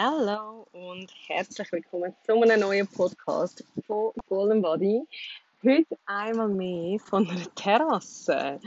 Hallo 0.00 0.64
und 0.70 1.10
herzlich 1.26 1.72
willkommen 1.72 2.14
zu 2.24 2.40
einem 2.40 2.60
neuen 2.60 2.86
Podcast 2.86 3.64
von 3.84 4.12
Golden 4.28 4.62
Body. 4.62 5.02
Heute 5.64 5.98
einmal 6.06 6.46
mehr 6.46 7.00
von 7.00 7.28
einer 7.28 7.52
Terrasse. 7.56 8.60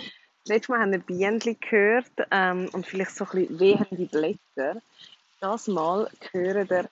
Letztes 0.44 0.68
Mal 0.68 0.82
haben 0.82 0.92
wir 0.92 1.00
Bienen 1.00 1.40
gehört 1.40 2.12
ähm, 2.32 2.68
und 2.74 2.86
vielleicht 2.86 3.16
so 3.16 3.24
ein 3.24 3.48
bisschen 3.48 3.60
wehende 3.62 4.06
Blätter. 4.08 4.82
Das 5.40 5.68
Mal 5.68 6.10
hören 6.34 6.70
wir 6.70 6.90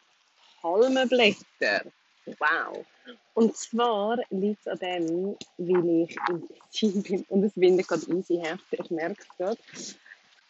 Palmenblätter. 0.61 1.83
Wow! 2.25 2.85
Und 3.33 3.57
zwar 3.57 4.19
liegt 4.29 4.61
es 4.61 4.67
an 4.69 4.79
dem, 4.79 5.37
weil 5.57 6.07
ich 6.07 6.17
im 6.29 6.47
Tessin 6.71 7.03
bin 7.03 7.25
und 7.27 7.43
es 7.43 7.57
windet 7.57 7.89
gerade 7.89 8.09
easy 8.09 8.37
heftig. 8.41 8.79
Ich 8.85 8.89
merke 8.89 9.21
es 9.21 9.37
gerade. 9.37 9.59
Ich 9.73 9.95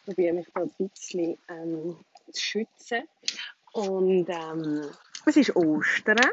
probiere 0.04 0.34
mich 0.34 0.46
da 0.54 0.60
ein 0.60 0.70
bisschen 0.78 1.36
ähm, 1.48 1.96
zu 2.30 2.40
schützen. 2.40 3.02
Und 3.72 4.28
ähm, 4.28 4.82
es 5.26 5.36
ist 5.36 5.54
Ostern. 5.56 6.30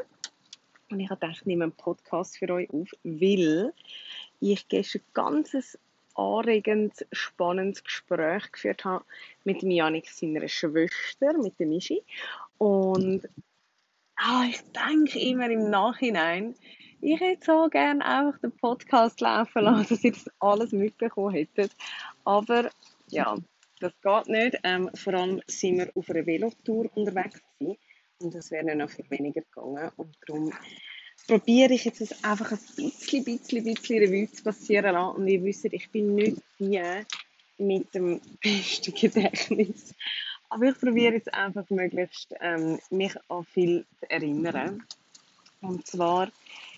Und 0.90 1.00
ich 1.00 1.10
habe 1.10 1.20
gedacht, 1.20 1.40
ich 1.40 1.46
nehme 1.46 1.64
einen 1.64 1.72
Podcast 1.72 2.38
für 2.38 2.48
euch 2.50 2.70
auf, 2.70 2.88
weil 3.04 3.72
ich 4.40 4.68
gestern 4.68 5.02
ein 5.02 5.12
ganz 5.12 5.78
anregendes, 6.14 7.06
spannendes 7.12 7.84
Gespräch 7.84 8.50
geführt 8.50 8.84
habe 8.84 9.04
mit 9.44 9.62
Janik, 9.62 10.08
seiner 10.08 10.48
Schwester, 10.48 11.32
mit 11.38 11.58
der 11.58 11.66
Michi. 11.66 12.02
Und 12.58 13.28
ah, 14.16 14.44
ich 14.48 14.60
denke 14.72 15.18
immer 15.20 15.48
im 15.48 15.70
Nachhinein, 15.70 16.54
ich 17.00 17.20
hätte 17.20 17.44
so 17.46 17.68
gerne 17.68 18.04
einfach 18.04 18.40
den 18.40 18.52
Podcast 18.52 19.20
laufen 19.20 19.62
lassen, 19.62 19.86
dass 19.90 20.04
ihr 20.04 20.12
das 20.12 20.30
alles 20.40 20.72
mitbekommen 20.72 21.34
hättet. 21.34 21.70
Aber 22.24 22.70
ja, 23.08 23.36
das 23.78 23.92
geht 24.00 24.28
nicht. 24.28 24.58
Ähm, 24.64 24.90
vor 24.94 25.14
allem 25.14 25.40
sind 25.46 25.78
wir 25.78 25.90
auf 25.94 26.10
einer 26.10 26.26
Velotour 26.26 26.90
unterwegs 26.94 27.40
und 28.20 28.34
das 28.34 28.50
wäre 28.50 28.74
noch 28.74 28.90
viel 28.90 29.08
weniger 29.10 29.42
gegangen. 29.42 29.90
Und 29.96 30.16
darum 30.26 30.52
probiere 31.26 31.74
ich 31.74 31.84
jetzt 31.84 32.24
einfach 32.24 32.52
ein 32.52 32.58
bisschen, 32.76 33.24
bisschen, 33.24 33.64
bisschen 33.64 33.98
Revue 33.98 34.30
zu 34.30 34.42
passieren 34.42 34.94
lassen. 34.94 35.16
Und 35.16 35.28
ihr 35.28 35.42
wisst, 35.42 35.66
ich 35.66 35.90
bin 35.90 36.14
nicht 36.14 36.42
die 36.58 36.82
mit 37.58 37.94
dem 37.94 38.20
besten 38.42 38.94
Gedächtnis. 38.94 39.94
Aber 40.50 40.64
ich 40.64 40.78
probiere 40.78 41.14
jetzt 41.14 41.32
einfach 41.32 41.68
möglichst, 41.70 42.34
ähm, 42.40 42.78
mich 42.90 43.14
an 43.28 43.44
viel 43.44 43.84
zu 44.00 44.10
erinnern. 44.10 44.82
Und 45.60 45.86
zwar, 45.86 46.30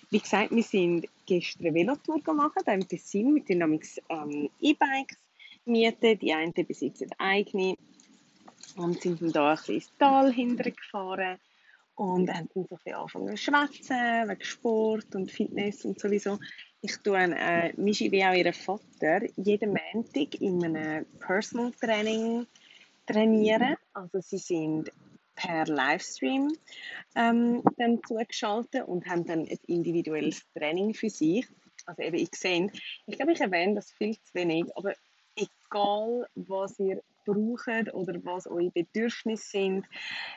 wie 0.09 0.19
gesagt, 0.19 0.51
wir 0.51 0.63
sind 0.63 1.07
gestern 1.25 1.67
eine 1.67 1.75
Velotour 1.75 2.21
gemacht, 2.21 2.57
im 2.65 2.87
Tessin 2.87 3.33
mit 3.33 3.47
den 3.47 3.61
ähm, 3.61 4.49
E-Bikes 4.59 5.17
mieten. 5.65 6.19
Die 6.19 6.33
einen 6.33 6.53
besitzen 6.53 7.09
eigene 7.17 7.75
und 8.75 9.01
sind 9.01 9.21
dann 9.21 9.31
da 9.31 9.53
ein 9.53 9.73
ins 9.75 9.91
Tal 9.97 10.31
hintergefahren 10.31 11.37
und 11.95 12.33
haben 12.33 12.47
dann 12.47 12.49
so 12.53 12.61
ein 12.61 12.67
bisschen 12.67 12.95
angefangen 12.95 13.37
zu 13.37 13.37
schwätzen, 13.37 14.29
wegen 14.29 14.43
Sport 14.43 15.15
und 15.15 15.31
Fitness 15.31 15.85
und 15.85 15.99
sowieso. 15.99 16.39
Ich 16.81 16.97
tue 16.97 17.17
äh, 17.17 17.73
Michi 17.77 18.11
wie 18.11 18.25
auch 18.25 18.33
ihren 18.33 18.53
Vater 18.53 19.21
jeden 19.35 19.77
Montag 19.93 20.41
in 20.41 20.63
einem 20.63 21.05
Personal 21.19 21.71
Training 21.73 22.47
trainieren. 23.05 23.75
Also 23.93 24.19
sie 24.19 24.39
sind 24.39 24.91
per 25.35 25.65
Livestream 25.65 26.51
ähm, 27.15 27.63
dann 27.77 28.01
zugeschaltet 28.03 28.87
und 28.87 29.05
haben 29.07 29.25
dann 29.25 29.41
ein 29.41 29.59
individuelles 29.67 30.41
Training 30.53 30.93
für 30.93 31.09
sich. 31.09 31.47
Also 31.85 32.01
eben, 32.01 32.17
ich 32.17 32.29
sehe, 32.35 32.71
ich 33.05 33.15
glaube, 33.15 33.33
ich 33.33 33.41
erwähne 33.41 33.75
das 33.75 33.91
viel 33.91 34.15
zu 34.15 34.33
wenig, 34.33 34.65
aber 34.75 34.93
egal 35.71 36.27
was 36.35 36.79
ihr 36.79 37.01
braucht 37.25 37.93
oder 37.93 38.23
was 38.23 38.47
eure 38.47 38.71
Bedürfnisse 38.71 39.51
sind, 39.51 39.85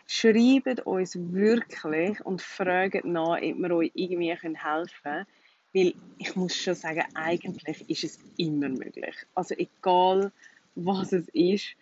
schreibt 0.06 0.86
uns 0.86 1.16
wirklich 1.16 2.24
und 2.24 2.42
fragt 2.42 3.04
nach, 3.04 3.36
ob 3.36 3.58
wir 3.58 3.70
euch 3.76 3.90
irgendwie 3.94 4.34
helfen 4.34 4.56
können. 5.02 5.26
Weil 5.72 5.94
ich 6.18 6.36
muss 6.36 6.54
schon 6.54 6.74
sagen, 6.74 7.04
eigentlich 7.14 7.88
ist 7.90 8.04
es 8.04 8.18
immer 8.36 8.68
möglich. 8.68 9.16
Also 9.34 9.54
egal 9.56 10.30
was 10.76 11.12
es 11.12 11.28
ist, 11.28 11.74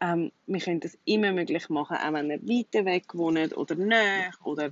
ähm, 0.00 0.30
wir 0.46 0.60
können 0.60 0.80
das 0.80 0.96
immer 1.04 1.32
möglich 1.32 1.68
machen, 1.68 1.96
auch 1.96 2.12
wenn 2.12 2.30
ihr 2.30 2.42
weiter 2.42 2.84
weg 2.84 3.14
wohnt 3.14 3.56
oder 3.56 3.74
näher 3.74 4.32
oder 4.44 4.70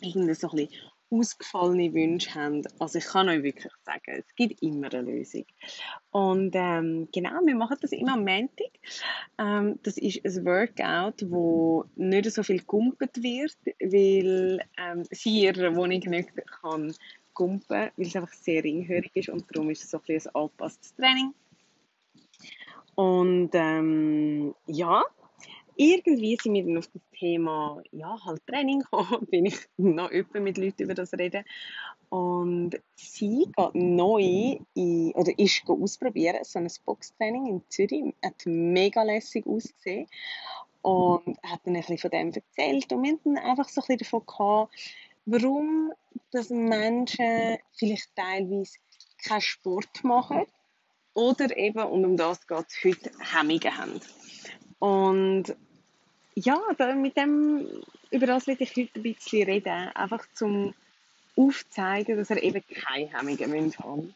irgendwie 0.00 0.34
so 0.34 0.50
ein 0.50 0.56
bisschen 0.56 0.80
ausgefallene 1.10 1.92
Wünsche 1.94 2.34
habt, 2.34 2.66
also 2.80 2.98
ich 2.98 3.04
kann 3.04 3.28
euch 3.28 3.42
wirklich 3.42 3.72
sagen, 3.84 4.18
es 4.18 4.34
gibt 4.34 4.62
immer 4.62 4.92
eine 4.92 5.02
Lösung. 5.02 5.44
Und 6.10 6.52
ähm, 6.54 7.08
genau, 7.12 7.40
wir 7.44 7.54
machen 7.54 7.76
das 7.80 7.92
immer 7.92 8.14
am 8.14 8.24
Montag. 8.24 8.70
Ähm, 9.38 9.78
das 9.82 9.98
ist 9.98 10.24
ein 10.24 10.44
Workout, 10.44 11.30
wo 11.30 11.84
nicht 11.94 12.30
so 12.30 12.42
viel 12.42 12.62
gumpet 12.62 13.22
wird, 13.22 13.56
weil 13.80 14.60
ähm, 14.78 15.04
sie 15.10 15.46
in 15.46 15.54
ihrer 15.54 15.76
Wohnung 15.76 16.00
nicht 16.00 16.30
kann 16.60 16.94
gumpen, 17.34 17.90
weil 17.96 18.06
es 18.06 18.16
einfach 18.16 18.32
sehr 18.32 18.64
ringhörig 18.64 19.10
ist 19.14 19.28
und 19.28 19.44
darum 19.54 19.70
ist 19.70 19.84
es 19.84 19.90
so 19.90 19.98
ein, 19.98 20.16
ein 20.16 20.34
angepasstes 20.34 20.94
Training. 20.96 21.34
Und 22.96 23.50
ähm, 23.52 24.54
ja, 24.66 25.04
irgendwie 25.76 26.36
sind 26.40 26.54
wir 26.54 26.64
dann 26.64 26.78
auf 26.78 26.88
das 26.88 27.02
Thema, 27.18 27.82
ja, 27.92 28.18
halt 28.24 28.46
Training 28.46 28.80
gekommen, 28.90 29.26
bin 29.26 29.46
ich 29.46 29.58
noch 29.76 30.10
öppe 30.10 30.40
mit 30.40 30.58
Leuten 30.58 30.82
über 30.82 30.94
das 30.94 31.12
reden. 31.12 31.44
Und 32.08 32.80
sie 32.94 33.46
geht 33.56 33.74
neu 33.74 34.58
in, 34.74 35.12
oder 35.12 35.38
ist 35.38 35.62
ausprobieren, 35.68 36.44
so 36.44 36.58
ein 36.58 36.70
Boxtraining 36.84 37.46
in 37.46 37.62
Zürich. 37.68 38.14
Hat 38.24 38.46
mega 38.46 39.02
lässig 39.02 39.46
ausgesehen. 39.46 40.06
Und 40.82 41.36
hat 41.42 41.60
dann 41.64 41.74
ein 41.74 41.80
bisschen 41.80 41.98
von 41.98 42.10
dem 42.10 42.32
erzählt. 42.32 42.92
Und 42.92 43.02
wir 43.02 43.12
haben 43.12 43.20
dann 43.24 43.38
einfach 43.38 43.68
so 43.68 43.80
ein 43.80 43.86
bisschen 43.86 43.98
davon 43.98 44.26
gehabt, 44.26 44.72
warum 45.24 45.92
dass 46.30 46.50
Menschen 46.50 47.58
vielleicht 47.72 48.14
teilweise 48.14 48.78
keinen 49.22 49.40
Sport 49.40 50.04
machen 50.04 50.46
oder 51.14 51.56
eben, 51.56 51.82
und 51.82 52.04
um 52.04 52.16
das 52.16 52.46
geht 52.46 52.66
es 52.68 52.84
heute, 52.84 53.10
Hemmungen 53.32 53.76
haben. 53.76 54.00
Und 54.78 55.56
ja, 56.36 56.60
da, 56.76 56.94
mit 56.94 57.16
dem, 57.16 57.66
über 58.10 58.26
das 58.26 58.46
will 58.46 58.56
ich 58.60 58.76
heute 58.76 58.90
ein 58.94 59.02
bisschen 59.02 59.48
reden. 59.48 59.88
Einfach 59.94 60.24
zum 60.34 60.74
aufzeigen, 61.34 62.16
dass 62.16 62.30
er 62.30 62.42
eben 62.42 62.62
keine 62.68 63.10
Hemmungen 63.12 63.74
haben 63.78 64.14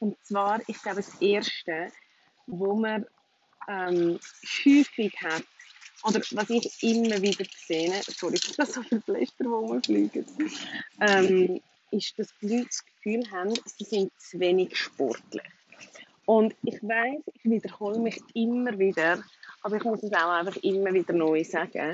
Und 0.00 0.16
zwar, 0.24 0.60
ich 0.68 0.80
glaube, 0.82 0.96
das 0.96 1.20
Erste, 1.20 1.92
wo 2.46 2.74
man 2.74 3.06
ähm, 3.68 4.18
häufig 4.64 5.14
hat, 5.22 5.44
oder 6.02 6.20
was 6.32 6.50
ich 6.50 6.82
immer 6.82 7.22
wieder 7.22 7.44
sehe, 7.66 8.02
sorry, 8.02 8.34
ich 8.44 8.58
habe 8.58 8.70
so 8.70 8.82
viele 8.82 9.00
Blätter, 9.00 9.32
die 9.38 9.46
rumfliegen, 9.46 10.26
ähm, 11.00 11.60
ist, 11.90 12.18
dass 12.18 12.28
die 12.40 12.48
Leute 12.48 12.66
das 12.66 12.84
Gefühl 12.84 13.30
haben, 13.30 13.54
sie 13.64 13.84
sind 13.84 14.12
zu 14.18 14.38
wenig 14.40 14.76
sportlich. 14.76 15.42
Und 16.26 16.54
ich 16.62 16.82
weiß, 16.82 17.22
ich 17.32 17.44
wiederhole 17.44 17.98
mich 17.98 18.20
immer 18.34 18.78
wieder, 18.78 19.22
aber 19.64 19.76
ich 19.76 19.84
muss 19.84 20.02
es 20.02 20.12
auch 20.12 20.30
einfach 20.30 20.56
immer 20.56 20.92
wieder 20.92 21.14
neu 21.14 21.42
sagen. 21.42 21.90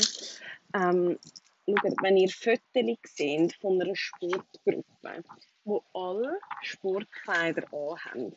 Ähm, 0.74 1.18
wenn 1.66 2.16
ihr 2.16 2.28
Fotos 2.28 2.98
seht 3.04 3.54
von 3.54 3.80
einer 3.80 3.94
Sportgruppe, 3.94 5.22
wo 5.64 5.84
alle 5.94 6.40
Sportkleider 6.62 7.62
anhaben, 7.72 8.34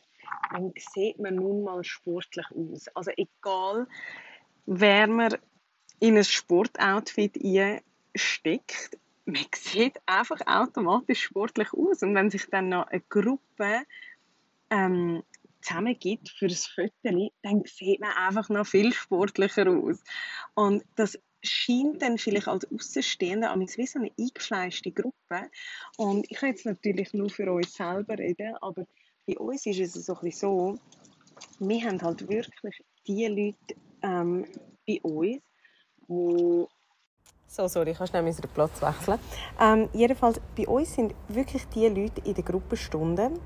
dann 0.52 0.72
sieht 0.76 1.18
man 1.18 1.34
nun 1.34 1.64
mal 1.64 1.82
sportlich 1.82 2.46
aus. 2.52 2.88
Also 2.94 3.10
egal, 3.16 3.88
wer 4.66 5.08
man 5.08 5.36
in 5.98 6.16
ein 6.16 6.24
Sportoutfit 6.24 7.36
steckt, 8.14 8.98
man 9.24 9.46
sieht 9.52 10.00
einfach 10.06 10.46
automatisch 10.46 11.24
sportlich 11.24 11.72
aus. 11.72 12.04
Und 12.04 12.14
wenn 12.14 12.30
sich 12.30 12.46
dann 12.50 12.68
noch 12.68 12.86
eine 12.86 13.00
Gruppe 13.00 13.82
ähm, 14.70 15.24
zusammengibt 15.64 16.28
für 16.28 16.46
ein 16.46 16.54
Foto, 16.54 17.30
dann 17.42 17.62
sieht 17.64 18.00
man 18.00 18.12
einfach 18.12 18.48
noch 18.48 18.66
viel 18.66 18.92
sportlicher 18.92 19.66
aus. 19.68 20.02
Und 20.54 20.84
das 20.96 21.18
scheint 21.42 22.02
dann 22.02 22.18
vielleicht 22.18 22.48
als 22.48 22.70
Außenstehender 22.70 23.50
an 23.50 23.60
wie 23.60 23.86
so 23.86 23.98
eine 23.98 24.10
eingefleischte 24.18 24.92
Gruppe. 24.92 25.50
Und 25.96 26.30
ich 26.30 26.38
kann 26.38 26.50
jetzt 26.50 26.66
natürlich 26.66 27.12
nur 27.12 27.30
für 27.30 27.50
uns 27.52 27.74
selber 27.74 28.18
reden, 28.18 28.56
aber 28.60 28.86
bei 29.26 29.38
uns 29.38 29.66
ist 29.66 29.80
es 29.80 30.06
so 30.06 30.16
so, 30.30 30.78
wir 31.58 31.84
haben 31.84 32.00
halt 32.00 32.28
wirklich 32.28 32.84
die 33.06 33.26
Leute 33.26 33.80
ähm, 34.02 34.46
bei 34.86 35.00
uns, 35.02 35.42
die 36.08 36.66
so, 37.46 37.68
sorry, 37.68 37.92
ich 37.92 37.98
kann 37.98 38.08
schnell 38.08 38.24
unseren 38.24 38.50
Platz 38.50 38.82
wechseln. 38.82 39.18
Ähm, 39.60 39.88
jedenfalls, 39.92 40.40
bei 40.56 40.66
uns 40.66 40.92
sind 40.92 41.14
wirklich 41.28 41.64
die 41.68 41.86
Leute 41.86 42.20
in 42.24 42.34
den 42.34 42.44
Gruppenstunden, 42.44 43.38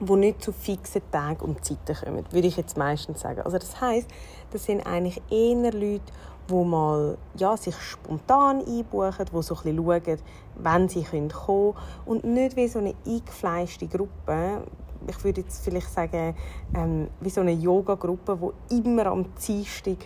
die 0.00 0.16
nicht 0.16 0.42
zu 0.42 0.52
fixen 0.52 1.02
Tagen 1.10 1.44
und 1.44 1.64
Zeiten 1.64 1.94
kommen, 1.94 2.24
würde 2.30 2.48
ich 2.48 2.56
jetzt 2.56 2.76
meistens 2.76 3.20
sagen. 3.20 3.42
Also 3.42 3.58
das 3.58 3.80
heißt, 3.80 4.08
das 4.50 4.64
sind 4.64 4.86
eigentlich 4.86 5.20
eher 5.30 5.72
Leute, 5.72 6.12
die 6.48 6.64
mal 6.64 7.16
ja, 7.36 7.56
sich 7.56 7.76
spontan 7.76 8.64
einbuchen, 8.66 9.26
die 9.32 9.42
so 9.42 9.56
ein 9.64 9.76
schauen, 9.76 10.18
wann 10.56 10.88
sie 10.88 11.04
kommen 11.04 11.28
können 11.28 11.74
und 12.06 12.24
nicht 12.24 12.56
wie 12.56 12.68
so 12.68 12.78
eine 12.78 12.94
eingefleischte 13.06 13.86
Gruppe, 13.86 14.62
ich 15.06 15.24
würde 15.24 15.40
jetzt 15.40 15.64
vielleicht 15.64 15.90
sagen, 15.90 16.34
ähm, 16.74 17.08
wie 17.20 17.30
so 17.30 17.40
eine 17.40 17.52
Yoga-Gruppe, 17.52 18.52
die 18.70 18.76
immer 18.78 19.06
am 19.06 19.26
Dienstag 19.46 19.96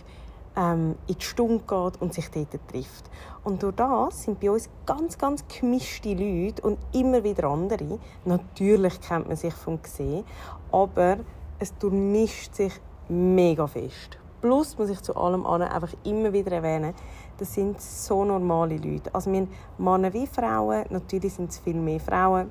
ähm, 0.55 0.95
in 1.07 1.15
die 1.15 1.23
Stunde 1.23 1.59
geht 1.59 2.01
und 2.01 2.13
sich 2.13 2.29
dort 2.29 2.67
trifft. 2.69 3.09
Und 3.43 3.63
durch 3.63 3.75
das 3.75 4.23
sind 4.23 4.39
bei 4.39 4.49
uns 4.49 4.69
ganz, 4.85 5.17
ganz 5.17 5.45
gemischte 5.47 6.13
Leute 6.13 6.61
und 6.61 6.77
immer 6.93 7.23
wieder 7.23 7.49
andere. 7.49 7.99
Natürlich 8.25 8.99
kennt 9.01 9.27
man 9.27 9.37
sich 9.37 9.53
vom 9.53 9.81
Gesehen, 9.81 10.23
aber 10.71 11.17
es 11.59 11.77
durchmischt 11.77 12.55
sich 12.55 12.73
mega 13.09 13.67
fest. 13.67 14.17
Plus 14.41 14.77
muss 14.77 14.89
ich 14.89 15.01
zu 15.01 15.15
allem 15.15 15.45
anderen 15.45 15.73
einfach 15.73 15.93
immer 16.03 16.31
wieder 16.31 16.51
erwähnen, 16.51 16.93
das 17.37 17.53
sind 17.53 17.81
so 17.81 18.23
normale 18.23 18.77
Leute. 18.77 19.13
Also 19.13 19.31
wir 19.31 19.47
Männer 19.77 20.13
wie 20.13 20.27
Frauen, 20.27 20.85
natürlich 20.89 21.33
sind 21.33 21.49
es 21.49 21.59
viel 21.59 21.75
mehr 21.75 21.99
Frauen, 21.99 22.49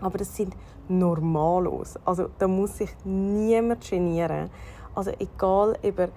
aber 0.00 0.18
das 0.18 0.36
sind 0.36 0.54
Normalos. 0.88 1.94
Also 2.04 2.28
da 2.38 2.46
muss 2.46 2.76
sich 2.78 2.90
niemand 3.04 3.88
genieren. 3.88 4.50
Also 4.94 5.12
egal, 5.18 5.78
ob 5.82 6.10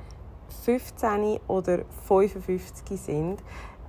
15 0.63 1.39
oder 1.47 1.79
55 2.07 2.99
sind, 2.99 3.43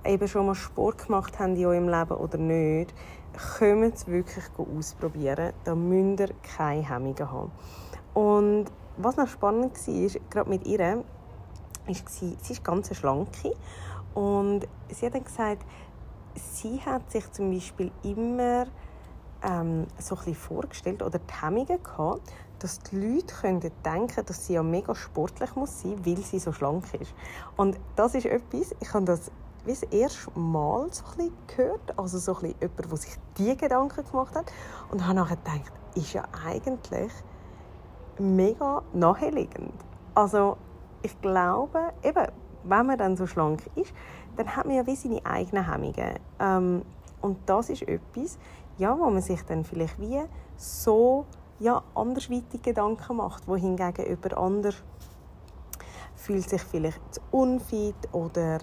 eben 0.05 0.27
schon 0.27 0.45
mal 0.45 0.55
Sport 0.55 1.05
gemacht 1.05 1.39
haben 1.39 1.55
in 1.55 1.65
eurem 1.65 1.89
Leben 1.89 2.11
oder 2.11 2.37
nicht, 2.37 2.93
kommt 3.57 3.95
es 3.95 4.07
wirklich 4.07 4.45
ausprobieren. 4.57 5.53
Da 5.63 5.75
müsst 5.75 6.19
ihr 6.19 6.29
keine 6.57 6.87
Hemmungen 6.87 7.31
haben. 7.31 7.51
Und 8.13 8.65
was 8.97 9.17
noch 9.17 9.27
spannend 9.27 9.75
war, 9.87 10.21
gerade 10.29 10.49
mit 10.49 10.65
ihr, 10.65 10.79
war, 10.79 11.03
sie 12.07 12.37
ist 12.49 12.63
ganz 12.63 12.95
schlanke 12.95 13.55
und 14.13 14.67
sie 14.89 15.05
hat 15.05 15.15
dann 15.15 15.23
gesagt, 15.23 15.65
sie 16.35 16.81
hat 16.81 17.09
sich 17.11 17.31
zum 17.31 17.51
Beispiel 17.51 17.91
immer 18.03 18.65
ähm, 19.43 19.87
so 19.97 20.17
ein 20.25 20.35
vorgestellt 20.35 21.01
oder 21.01 21.19
die 21.19 21.41
Hemmungen 21.41 21.81
gehabt, 21.81 22.21
dass 22.59 22.79
die 22.79 22.97
Leute 22.97 23.33
könnten 23.33 23.71
denken, 23.83 24.25
dass 24.25 24.45
sie 24.45 24.53
ja 24.53 24.63
mega 24.63 24.93
sportlich 24.95 25.55
muss 25.55 25.81
sein, 25.81 26.05
weil 26.05 26.17
sie 26.17 26.39
so 26.39 26.51
schlank 26.51 26.93
ist. 26.93 27.13
Und 27.57 27.79
das 27.95 28.15
ist 28.15 28.25
etwas, 28.25 28.75
ich 28.79 28.93
habe 28.93 29.05
das 29.05 29.31
wie 29.65 29.71
das 29.71 29.83
erste 29.83 30.39
Mal 30.39 30.87
so 30.91 31.03
ein 31.17 31.31
gehört, 31.47 31.97
also 31.97 32.17
so 32.17 32.35
ein 32.37 32.55
jemand, 32.59 32.91
der 32.91 32.97
sich 32.97 33.15
diese 33.37 33.55
Gedanken 33.55 34.05
gemacht 34.05 34.35
hat 34.35 34.51
und 34.89 35.05
habe 35.05 35.15
nachher 35.15 35.35
gedacht, 35.35 35.71
ist 35.95 36.13
ja 36.13 36.23
eigentlich 36.45 37.11
mega 38.17 38.81
naheliegend. 38.93 39.73
Also 40.15 40.57
ich 41.01 41.19
glaube, 41.21 41.93
eben, 42.03 42.27
wenn 42.63 42.85
man 42.85 42.97
dann 42.97 43.17
so 43.17 43.27
schlank 43.27 43.69
ist, 43.75 43.93
dann 44.35 44.55
hat 44.55 44.65
man 44.65 44.75
ja 44.75 44.87
wie 44.87 44.95
seine 44.95 45.25
eigenen 45.25 45.69
Hemmungen. 45.69 46.19
Ähm, 46.39 46.81
und 47.21 47.37
das 47.45 47.69
ist 47.69 47.83
etwas, 47.83 48.37
ja, 48.77 48.97
wo 48.97 49.09
man 49.09 49.21
sich 49.21 49.41
dann 49.43 49.63
vielleicht 49.65 49.99
wie 49.99 50.21
so 50.55 51.25
ja, 51.59 51.83
andersweitig 51.95 52.61
Gedanken 52.61 53.17
macht, 53.17 53.47
wohingegen 53.47 54.05
über 54.05 54.37
andere 54.37 54.73
fühlt 56.15 56.49
sich 56.49 56.61
vielleicht 56.61 57.01
zu 57.13 57.21
unfit 57.31 57.95
oder 58.11 58.59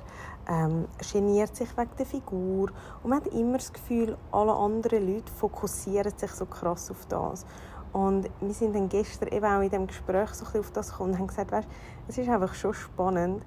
ähm, 0.48 0.86
geniert 1.12 1.56
sich 1.56 1.76
wegen 1.76 1.90
der 1.98 2.06
Figur 2.06 2.70
und 3.02 3.10
man 3.10 3.20
hat 3.20 3.26
immer 3.28 3.58
das 3.58 3.72
Gefühl, 3.72 4.16
alle 4.30 4.54
anderen 4.54 5.06
Leute 5.06 5.32
fokussieren 5.32 6.12
sich 6.16 6.30
so 6.30 6.46
krass 6.46 6.90
auf 6.90 7.06
das. 7.06 7.46
Und 7.92 8.28
wir 8.40 8.52
sind 8.52 8.74
dann 8.74 8.88
gestern 8.88 9.28
eben 9.28 9.46
auch 9.46 9.62
in 9.62 9.70
dem 9.70 9.86
Gespräch 9.86 10.30
so 10.30 10.44
auf 10.58 10.70
das 10.70 10.90
gekommen 10.90 11.12
und 11.12 11.18
haben 11.18 11.26
gesagt, 11.28 11.50
weißt, 11.50 11.68
es 12.08 12.18
ist 12.18 12.28
einfach 12.28 12.52
schon 12.54 12.74
spannend, 12.74 13.42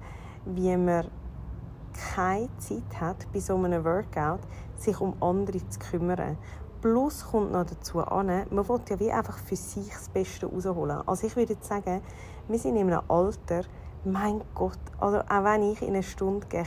wie 0.45 0.75
man 0.75 1.05
keine 2.15 2.49
Zeit 2.57 2.99
hat, 2.99 3.31
bei 3.31 3.39
so 3.39 3.55
einem 3.55 3.83
Workout 3.85 4.39
sich 4.77 4.99
um 4.99 5.13
andere 5.21 5.59
zu 5.69 5.79
kümmern. 5.79 6.37
Plus 6.81 7.25
kommt 7.29 7.51
noch 7.51 7.65
dazu 7.65 7.99
an, 7.99 8.27
man 8.49 8.69
will 8.69 8.79
ja 8.89 8.99
wie 8.99 9.11
einfach 9.11 9.37
für 9.37 9.55
sich 9.55 9.89
das 9.89 10.07
Beste 10.09 10.45
rausholen. 10.45 11.01
Also 11.05 11.27
ich 11.27 11.35
würde 11.35 11.57
sagen, 11.59 12.01
wir 12.47 12.57
sind 12.59 12.77
in 12.77 12.91
einem 12.91 13.01
Alter, 13.09 13.63
mein 14.05 14.41
Gott, 14.55 14.79
also 14.99 15.19
auch 15.19 15.43
wenn 15.43 15.71
ich 15.71 15.81
in 15.81 15.89
eine 15.89 16.03
Stunde 16.03 16.47
gehe, 16.47 16.63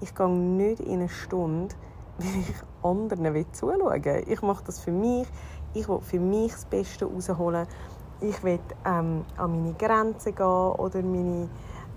ich 0.00 0.14
gehe 0.14 0.28
nicht 0.28 0.80
in 0.80 0.94
eine 0.94 1.08
Stunde, 1.08 1.74
weil 2.18 2.40
ich 2.40 2.54
anderen 2.82 3.52
zuschauen 3.52 4.04
will. 4.04 4.24
Ich 4.26 4.42
mache 4.42 4.64
das 4.64 4.80
für 4.80 4.90
mich, 4.90 5.28
ich 5.74 5.88
will 5.88 6.00
für 6.00 6.20
mich 6.20 6.52
das 6.52 6.64
Beste 6.64 7.04
rausholen. 7.04 7.66
Ich 8.20 8.42
will 8.42 8.58
ähm, 8.84 9.24
an 9.36 9.50
meine 9.50 9.74
Grenzen 9.74 10.34
gehen 10.34 10.44
oder 10.46 11.02
meine 11.02 11.48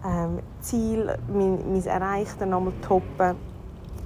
ähm, 0.06 0.40
Ziele, 0.60 1.18
mein, 1.28 1.72
mein 1.72 1.86
Erreichte 1.86 2.46
nochmal 2.46 2.74
toppen. 2.82 3.38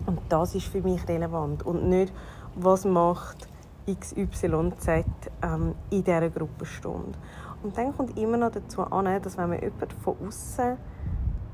Und 0.06 0.20
das 0.30 0.54
ist 0.54 0.68
für 0.68 0.82
mich 0.82 1.08
relevant. 1.08 1.66
Und 1.66 1.88
nicht, 1.90 2.14
was 2.56 2.86
macht 2.86 3.48
XYZ 3.86 5.06
ähm, 5.42 5.76
in 5.90 6.04
dieser 6.04 6.30
Gruppenstunde. 6.30 7.18
Und 7.64 7.78
dann 7.78 7.96
kommt 7.96 8.18
immer 8.18 8.38
noch 8.38 8.52
dazu 8.52 8.82
an, 8.82 9.22
dass 9.22 9.38
wenn 9.38 9.50
man 9.50 9.62
jemanden 9.62 9.98
von 10.02 10.16
außen 10.26 10.78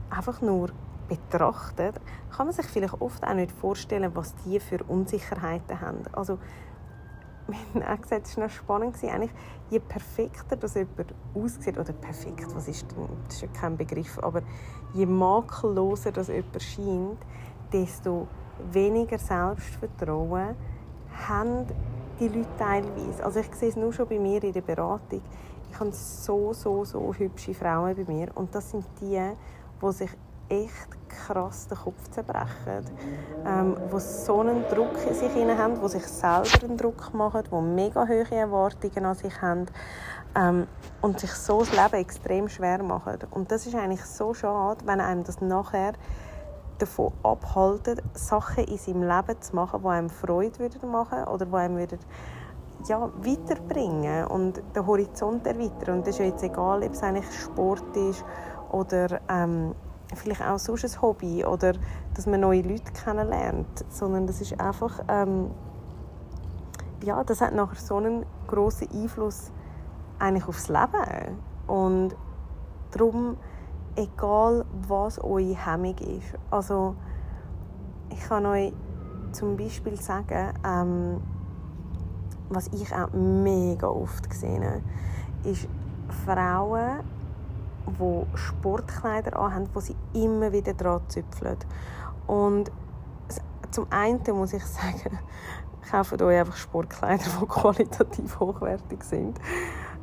einfach 0.09 0.41
nur 0.41 0.69
betrachtet, 1.07 1.99
kann 2.35 2.47
man 2.47 2.55
sich 2.55 2.65
vielleicht 2.67 3.01
oft 3.01 3.23
auch 3.25 3.33
nicht 3.33 3.51
vorstellen, 3.51 4.11
was 4.13 4.35
die 4.45 4.59
für 4.59 4.83
Unsicherheiten 4.83 5.81
haben. 5.81 6.03
Also, 6.11 6.37
haben 7.73 7.83
auch 7.83 8.01
gesagt, 8.01 8.27
es 8.27 8.37
war 8.37 8.43
noch 8.45 8.51
spannend, 8.51 9.03
eigentlich, 9.03 9.31
je 9.71 9.79
perfekter 9.79 10.55
das 10.55 10.75
jemand 10.75 11.15
aussieht, 11.33 11.79
oder 11.79 11.93
perfekt, 11.93 12.47
was 12.53 12.67
ist 12.67 12.91
denn, 12.91 13.07
das 13.25 13.35
ist 13.35 13.41
ja 13.41 13.47
kein 13.47 13.75
Begriff, 13.75 14.19
aber 14.19 14.41
je 14.93 15.07
makelloser 15.07 16.11
das 16.11 16.27
jemand 16.27 16.61
scheint, 16.61 17.17
desto 17.73 18.27
weniger 18.71 19.17
Selbstvertrauen 19.17 20.55
haben 21.27 21.65
die 22.19 22.27
Leute 22.27 22.47
teilweise. 22.57 23.23
Also 23.23 23.39
ich 23.39 23.53
sehe 23.55 23.69
es 23.69 23.75
nur 23.75 23.93
schon 23.93 24.07
bei 24.07 24.19
mir 24.19 24.43
in 24.43 24.53
der 24.53 24.61
Beratung. 24.61 25.21
Ich 25.71 25.79
habe 25.79 25.91
so, 25.91 26.53
so, 26.53 26.83
so 26.83 27.13
hübsche 27.13 27.53
Frauen 27.53 27.95
bei 27.95 28.11
mir 28.11 28.29
und 28.35 28.53
das 28.53 28.71
sind 28.71 28.85
die, 29.01 29.21
die 29.81 29.91
sich 29.91 30.09
echt 30.49 30.89
krass 31.07 31.67
den 31.67 31.77
Kopf 31.77 32.09
zerbrechen, 32.09 32.85
ähm, 33.45 33.77
die 33.93 33.99
so 33.99 34.39
einen 34.39 34.63
Druck 34.67 34.97
in 35.07 35.13
sich 35.13 35.31
haben, 35.57 35.79
die 35.81 35.87
sich 35.87 36.05
selber 36.05 36.63
einen 36.63 36.77
Druck 36.77 37.13
machen, 37.13 37.43
die 37.51 37.61
mega 37.61 38.07
hohe 38.07 38.31
Erwartungen 38.31 39.05
an 39.05 39.15
sich 39.15 39.41
haben 39.41 39.67
ähm, 40.35 40.67
und 41.01 41.19
sich 41.19 41.31
so 41.31 41.59
das 41.59 41.71
Leben 41.71 42.01
extrem 42.01 42.49
schwer 42.49 42.81
machen. 42.83 43.19
Und 43.31 43.51
das 43.51 43.67
ist 43.67 43.75
eigentlich 43.75 44.03
so 44.03 44.33
schade, 44.33 44.79
wenn 44.85 44.99
einem 44.99 45.23
das 45.23 45.39
nachher 45.39 45.93
davon 46.81 47.11
abhalten, 47.23 48.01
Sachen 48.13 48.63
in 48.65 48.77
seinem 48.77 49.03
Leben 49.03 49.41
zu 49.41 49.55
machen, 49.55 49.81
die 49.81 49.87
einem 49.87 50.09
Freude 50.09 50.69
machen 50.87 51.23
oder 51.25 51.45
die 51.45 51.53
einem 51.53 51.77
wieder, 51.77 51.97
ja, 52.87 53.09
weiterbringen 53.21 54.25
und 54.27 54.61
den 54.75 54.87
Horizont 54.87 55.45
erweitern. 55.45 55.97
Und 55.97 56.07
das 56.07 56.15
ist 56.15 56.19
ja 56.19 56.25
jetzt 56.25 56.43
egal, 56.43 56.83
ob 56.83 56.93
es 56.93 57.03
eigentlich 57.03 57.31
Sport 57.31 57.95
ist 57.95 58.23
oder 58.71 59.19
ähm, 59.29 59.75
vielleicht 60.15 60.41
auch 60.41 60.57
sonst 60.57 60.85
ein 60.85 61.01
Hobby 61.01 61.45
oder 61.45 61.73
dass 62.15 62.25
man 62.25 62.39
neue 62.39 62.61
Leute 62.61 62.91
kennenlernt, 62.93 63.85
sondern 63.89 64.27
das 64.27 64.41
ist 64.41 64.59
einfach, 64.59 65.03
ähm, 65.07 65.51
ja, 67.03 67.23
das 67.23 67.41
hat 67.41 67.53
nachher 67.53 67.79
so 67.79 67.97
einen 67.97 68.25
grossen 68.47 68.89
Einfluss 68.91 69.51
eigentlich 70.17 70.47
aufs 70.47 70.67
Leben 70.67 71.37
und 71.67 72.15
darum 72.91 73.37
egal 73.99 74.65
was 74.87 75.19
eure 75.19 75.55
Hemmung 75.65 75.97
ist. 75.97 76.33
Also 76.49 76.95
ich 78.09 78.19
kann 78.21 78.45
euch 78.45 78.73
zum 79.31 79.57
Beispiel 79.57 79.99
sagen, 79.99 80.53
ähm, 80.65 81.21
was 82.49 82.67
ich 82.69 82.93
auch 82.95 83.11
mega 83.13 83.87
oft 83.87 84.29
gesehen 84.29 84.63
habe, 84.63 84.81
ist 85.43 85.67
Frauen, 86.25 87.01
die 87.87 88.37
Sportkleider 88.37 89.37
anhaben, 89.37 89.69
wo 89.73 89.79
sie 89.79 89.95
immer 90.13 90.51
wieder 90.51 90.73
dran 90.73 91.01
züpfeln. 91.07 91.57
Und 92.25 92.71
zum 93.71 93.87
einen 93.91 94.21
muss 94.33 94.53
ich 94.53 94.65
sagen, 94.65 95.19
kauft 95.89 96.21
euch 96.21 96.39
einfach 96.39 96.55
Sportkleider, 96.55 97.25
die 97.41 97.45
qualitativ 97.45 98.39
hochwertig 98.39 99.03
sind. 99.03 99.39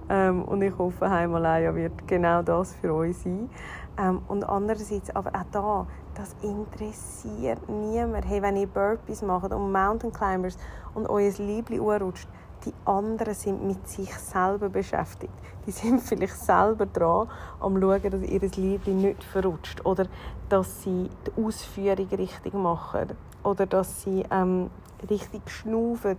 Ähm, 0.09 0.43
und 0.45 0.63
ich 0.63 0.77
hoffe, 0.79 1.11
Heimalaya 1.11 1.75
wird 1.75 2.07
genau 2.07 2.43
das 2.43 2.75
für 2.75 2.95
euch 2.95 3.17
sein. 3.19 3.51
Ähm, 3.99 4.21
und 4.29 4.45
andererseits, 4.45 5.15
aber 5.15 5.31
auch 5.31 5.47
da, 5.51 5.87
das 6.15 6.35
interessiert 6.43 7.69
niemand. 7.69 8.27
Hey, 8.27 8.43
wenn 8.43 8.57
ihr 8.57 8.67
Burpees 8.67 9.23
macht 9.23 9.53
und 9.53 9.73
Mountain 9.73 10.13
Climbers 10.13 10.59
und 10.95 11.09
euer 11.09 11.33
Liebling 11.39 11.81
rutscht, 11.81 12.29
die 12.65 12.73
anderen 12.85 13.35
sind 13.35 13.65
mit 13.65 13.89
sich 13.89 14.13
selber 14.15 14.69
beschäftigt. 14.69 15.33
Die 15.67 15.71
sind 15.71 16.01
vielleicht 16.03 16.37
selber 16.37 16.87
dran, 16.87 17.29
am 17.61 17.81
schauen, 17.81 18.11
dass 18.11 18.23
ihr 18.23 18.41
Liebling 18.41 18.99
nicht 18.99 19.25
verrutscht 19.25 19.85
oder 19.85 20.07
dass 20.49 20.83
sie 20.83 21.09
die 21.27 21.43
Ausführung 21.43 22.09
richtig 22.09 22.55
machen 22.55 23.11
oder 23.43 23.67
dass 23.67 24.03
sie 24.03 24.25
ähm, 24.31 24.71
richtig 25.09 25.49
schnaufen, 25.51 26.17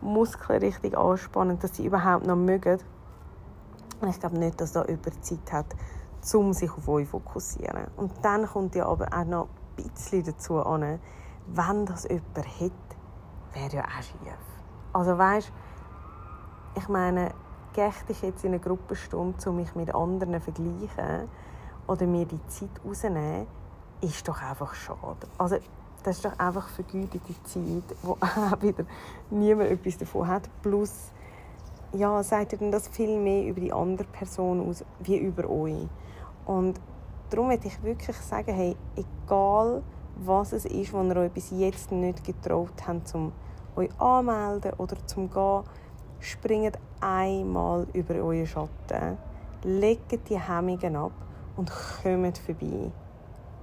Muskeln 0.00 0.60
richtig 0.60 0.96
anspannen, 0.96 1.58
dass 1.58 1.76
sie 1.76 1.86
überhaupt 1.86 2.26
noch 2.26 2.36
mögen. 2.36 2.78
Ich 4.08 4.20
glaube 4.20 4.38
nicht, 4.38 4.60
dass 4.60 4.72
da 4.72 4.84
über 4.84 5.10
Zeit 5.20 5.52
hat, 5.52 5.66
um 6.34 6.52
sich 6.52 6.70
auf 6.70 6.88
euch 6.88 7.06
zu 7.06 7.12
fokussieren. 7.12 7.86
Und 7.96 8.12
dann 8.22 8.46
kommt 8.46 8.74
ja 8.74 8.86
aber 8.86 9.08
auch 9.12 9.24
noch 9.24 9.48
ein 9.78 9.84
bisschen 9.84 10.24
dazu 10.24 10.60
an, 10.62 10.98
wenn 11.46 11.86
das 11.86 12.04
jemand 12.04 12.36
hat, 12.36 12.72
wäre 13.52 13.76
ja 13.76 13.84
auch 13.84 14.02
schief. 14.02 14.38
Also 14.92 15.18
weißt, 15.18 15.52
ich 16.76 16.88
meine, 16.88 17.32
gehe 17.72 17.92
ich 18.08 18.22
jetzt 18.22 18.44
in 18.44 18.52
eine 18.52 18.60
Gruppenstunde, 18.60 19.48
um 19.48 19.56
mich 19.56 19.74
mit 19.74 19.94
anderen 19.94 20.34
zu 20.34 20.40
vergleichen 20.40 21.28
oder 21.86 22.06
mir 22.06 22.26
die 22.26 22.44
Zeit 22.46 22.70
rauszunehmen, 22.84 23.46
ist 24.00 24.26
doch 24.26 24.40
einfach 24.42 24.74
schade. 24.74 25.26
Also 25.38 25.58
das 26.02 26.16
ist 26.16 26.24
doch 26.24 26.38
einfach 26.38 26.68
vergeudete 26.68 27.34
Zeit, 27.44 27.96
wo 28.02 28.12
auch 28.20 28.62
wieder 28.62 28.84
niemand 29.30 29.70
etwas 29.70 29.98
davon 29.98 30.26
hat. 30.26 30.48
Plus, 30.62 31.10
ja, 31.92 32.22
sagt 32.22 32.52
ihr 32.52 32.58
denn 32.58 32.70
das 32.70 32.88
viel 32.88 33.18
mehr 33.18 33.46
über 33.46 33.60
die 33.60 33.72
andere 33.72 34.06
Person 34.08 34.68
aus, 34.68 34.84
wie 35.00 35.18
über 35.18 35.48
euch. 35.48 35.88
Und 36.46 36.80
darum 37.30 37.48
möchte 37.48 37.68
ich 37.68 37.82
wirklich 37.82 38.16
sagen, 38.16 38.54
hey, 38.54 38.76
egal 38.96 39.82
was 40.16 40.52
es 40.52 40.64
ist, 40.64 40.92
was 40.92 41.06
ihr 41.06 41.16
euch 41.16 41.32
bis 41.32 41.50
jetzt 41.50 41.92
nicht 41.92 42.24
getraut 42.24 42.72
habt, 42.86 43.14
um 43.14 43.32
euch 43.76 43.90
anmelden 44.00 44.72
oder 44.78 44.96
zum 45.06 45.30
gehen, 45.30 45.62
springt 46.20 46.78
einmal 47.00 47.86
über 47.92 48.14
euren 48.16 48.46
Schatten, 48.46 49.16
legt 49.64 50.28
die 50.28 50.38
Hemmungen 50.38 50.96
ab 50.96 51.12
und 51.56 51.70
kommt 52.02 52.38
vorbei. 52.38 52.90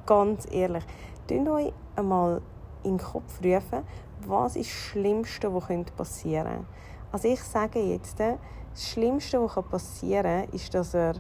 Ganz 0.06 0.48
ehrlich, 0.52 0.84
tut 1.28 1.48
euch 1.48 1.74
einmal 1.96 2.42
in 2.84 2.98
den 2.98 3.06
Kopf 3.06 3.40
rufen, 3.44 3.84
was 4.26 4.56
ist 4.56 4.70
das 4.70 4.76
Schlimmste, 4.76 5.54
was 5.54 5.68
passieren 5.96 6.46
könnte. 6.46 6.66
Also 7.12 7.28
ich 7.28 7.42
sage 7.42 7.80
jetzt, 7.80 8.20
das 8.20 8.38
Schlimmste, 8.76 9.42
was 9.42 9.66
passieren 9.66 10.46
kann, 10.46 10.54
ist, 10.54 10.74
dass 10.74 10.94
er 10.94 11.16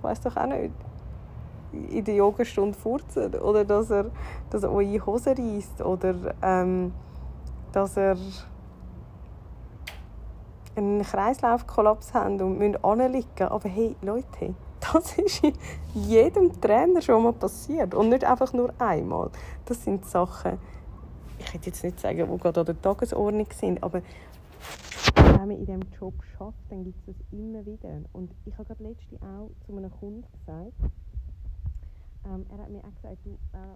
ich 0.00 0.04
weiß 0.04 0.20
doch 0.22 0.36
auch 0.36 0.46
nicht, 0.46 0.72
in 1.72 2.04
der 2.04 2.14
Yogastunde 2.14 2.76
furzen 2.76 3.34
oder 3.34 3.64
dass 3.64 3.90
er, 3.90 4.06
dass 4.48 4.62
er 4.62 4.72
eure 4.72 5.04
Hose 5.04 5.34
reißt 5.36 5.82
oder 5.82 6.14
ähm, 6.42 6.92
dass 7.72 7.96
er 7.96 8.16
einen 10.74 11.02
Kreislaufkollaps 11.02 12.14
haben 12.14 12.40
und 12.40 12.58
müssen 12.58 12.82
anliegen. 12.82 13.48
Aber 13.48 13.68
hey, 13.68 13.94
Leute, 14.02 14.54
das 14.80 15.18
ist 15.18 15.42
jedem 15.94 16.60
Trainer 16.60 17.02
schon 17.02 17.22
mal 17.22 17.32
passiert 17.32 17.94
und 17.94 18.08
nicht 18.08 18.24
einfach 18.24 18.52
nur 18.52 18.72
einmal. 18.78 19.30
Das 19.66 19.84
sind 19.84 20.06
Sachen, 20.06 20.58
ich 21.50 21.54
hätte 21.54 21.66
jetzt 21.66 21.82
nicht 21.82 21.98
sagen, 21.98 22.30
die 22.30 22.38
gerade 22.38 22.60
an 22.60 22.66
der 22.66 22.80
Tagesordnung 22.80 23.48
sind, 23.52 23.82
aber 23.82 24.02
wenn 25.16 25.34
man 25.34 25.50
in 25.50 25.66
diesem 25.66 25.82
Job 25.98 26.14
schafft, 26.38 26.62
dann 26.68 26.84
gibt 26.84 26.96
es 27.00 27.16
das 27.16 27.16
immer 27.32 27.66
wieder. 27.66 28.02
Und 28.12 28.30
ich 28.44 28.56
habe 28.56 28.66
gerade 28.66 28.84
letztens 28.84 29.20
auch 29.20 29.50
zu 29.66 29.76
einem 29.76 29.90
Kunden 29.90 30.22
gesagt, 30.22 30.72
ähm, 32.24 32.46
er 32.50 32.58
hat 32.58 32.70
mir 32.70 32.84
auch 32.84 32.94
gesagt, 32.94 33.18
du, 33.24 33.30
äh, 33.30 33.74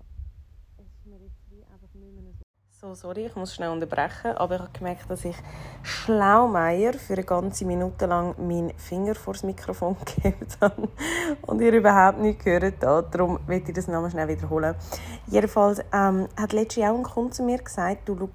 es 0.78 0.86
ist 0.86 1.06
mir 1.06 1.18
jetzt 1.18 1.50
wie 1.50 1.64
einfach 1.64 1.92
nicht 1.94 2.14
mehr 2.14 2.32
so 2.38 2.43
so, 2.84 2.94
sorry, 2.94 3.24
ich 3.24 3.34
muss 3.34 3.54
schnell 3.54 3.70
unterbrechen, 3.70 4.32
aber 4.36 4.56
ich 4.56 4.60
habe 4.60 4.70
gemerkt, 4.74 5.08
dass 5.08 5.24
ich 5.24 5.36
Schlaumeier 5.82 6.92
für 6.92 7.14
eine 7.14 7.24
ganze 7.24 7.64
Minute 7.64 8.04
lang 8.04 8.34
meinen 8.36 8.76
Finger 8.76 9.14
vor 9.14 9.32
das 9.32 9.42
Mikrofon 9.42 9.96
gegeben 10.04 10.46
habe 10.60 10.88
und 11.46 11.62
ihr 11.62 11.72
überhaupt 11.72 12.18
nicht 12.18 12.44
gehört 12.44 12.84
habt. 12.84 13.14
Darum 13.14 13.38
möchte 13.46 13.70
ich 13.70 13.76
das 13.76 13.88
nochmal 13.88 14.10
schnell 14.10 14.28
wiederholen. 14.28 14.74
Jedenfalls 15.28 15.80
ähm, 15.94 16.28
hat 16.38 16.52
letztens 16.52 16.86
auch 16.86 16.98
ein 16.98 17.02
Kunde 17.04 17.30
zu 17.30 17.42
mir 17.42 17.56
gesagt, 17.56 18.06
du, 18.06 18.18
schau, 18.18 18.28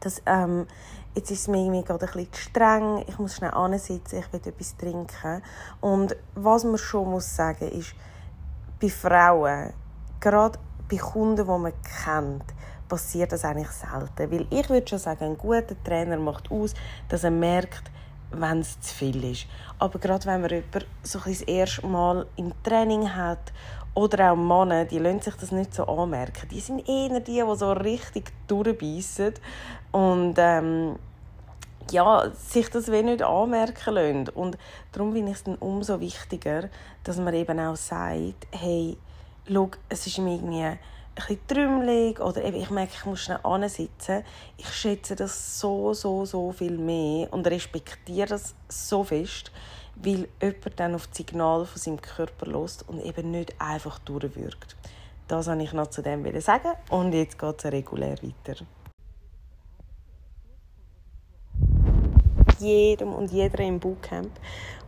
dass, 0.00 0.22
ähm, 0.24 0.66
jetzt 1.14 1.30
ist 1.30 1.40
es 1.40 1.48
mir 1.48 1.58
irgendwie 1.58 1.84
gerade 1.84 2.06
ein 2.06 2.12
bisschen 2.12 2.32
zu 2.32 2.40
streng, 2.40 3.04
ich 3.06 3.18
muss 3.18 3.34
schnell 3.34 3.50
ansitzen, 3.50 4.18
ich 4.18 4.32
will 4.32 4.40
etwas 4.46 4.76
trinken. 4.78 5.42
Und 5.82 6.16
was 6.34 6.64
man 6.64 6.78
schon 6.78 7.10
muss 7.10 7.36
sagen 7.36 7.68
ist, 7.68 7.94
bei 8.80 8.88
Frauen, 8.88 9.74
gerade 10.20 10.58
bei 10.88 10.96
Kunden, 10.96 11.36
die 11.36 11.42
man 11.44 11.72
kennt, 12.04 12.56
passiert 12.88 13.32
das 13.32 13.44
eigentlich 13.44 13.70
selten. 13.70 14.30
Weil 14.30 14.46
ich 14.50 14.68
würde 14.68 14.88
schon 14.88 14.98
sagen, 14.98 15.24
ein 15.24 15.38
guter 15.38 15.82
Trainer 15.84 16.16
macht 16.18 16.50
aus, 16.50 16.74
dass 17.08 17.24
er 17.24 17.30
merkt, 17.30 17.90
wenn 18.30 18.60
es 18.60 18.80
zu 18.80 18.94
viel 18.94 19.24
ist. 19.24 19.46
Aber 19.78 19.98
gerade 19.98 20.26
wenn 20.26 20.40
man 20.40 20.50
jemanden 20.50 20.84
so 21.02 21.18
das 21.18 21.42
erste 21.42 21.86
Mal 21.86 22.26
im 22.36 22.52
Training 22.62 23.14
hat 23.14 23.52
oder 23.94 24.32
auch 24.32 24.36
Männer, 24.36 24.84
die 24.84 24.98
lassen 24.98 25.22
sich 25.22 25.34
das 25.36 25.52
nicht 25.52 25.74
so 25.74 25.84
anmerken. 25.84 26.48
Die 26.50 26.60
sind 26.60 26.88
eher 26.88 27.20
die, 27.20 27.42
die 27.42 27.56
so 27.56 27.72
richtig 27.72 28.32
durchbeissen 28.46 29.34
und 29.92 30.34
ähm, 30.38 30.96
ja, 31.90 32.30
sich 32.34 32.68
das 32.68 32.90
wenig 32.90 33.18
nicht 33.18 33.22
anmerken 33.22 33.94
lassen. 33.94 34.28
Und 34.30 34.58
darum 34.92 35.12
finde 35.12 35.32
ich 35.32 35.38
es 35.38 35.44
dann 35.44 35.56
umso 35.56 36.00
wichtiger, 36.00 36.68
dass 37.04 37.18
man 37.18 37.34
eben 37.34 37.58
auch 37.60 37.76
sagt, 37.76 38.46
hey, 38.50 38.98
schau, 39.48 39.70
es 39.88 40.06
ist 40.06 40.18
mir 40.18 40.34
irgendwie 40.34 40.78
bisschen 41.16 41.46
trümmelig 41.48 42.20
oder 42.20 42.44
eben, 42.44 42.58
ich 42.58 42.70
merke, 42.70 42.92
ich 42.94 43.04
muss 43.04 43.20
schnell 43.20 43.40
ansitzen. 43.42 44.22
Ich 44.56 44.68
schätze 44.68 45.16
das 45.16 45.58
so, 45.58 45.92
so, 45.94 46.24
so 46.24 46.52
viel 46.52 46.78
mehr 46.78 47.32
und 47.32 47.46
respektiere 47.46 48.28
das 48.28 48.54
so 48.68 49.02
fest, 49.02 49.50
weil 49.96 50.28
jemand 50.40 50.78
dann 50.78 50.94
auf 50.94 51.06
das 51.08 51.16
Signal 51.16 51.66
von 51.66 51.80
seinem 51.80 52.00
Körper 52.00 52.46
lässt 52.46 52.88
und 52.88 53.04
eben 53.04 53.30
nicht 53.30 53.54
einfach 53.58 53.98
durchwirkt. 54.00 54.76
Das 55.26 55.48
wollte 55.48 55.64
ich 55.64 55.72
noch 55.72 55.88
zu 55.88 56.02
dem 56.02 56.40
sagen 56.40 56.72
und 56.90 57.12
jetzt 57.12 57.38
geht 57.38 57.64
es 57.64 57.72
regulär 57.72 58.16
weiter. 58.22 58.64
Jedem 62.60 63.12
und 63.12 63.32
jeder 63.32 63.58
im 63.60 63.80
Bootcamp 63.80 64.30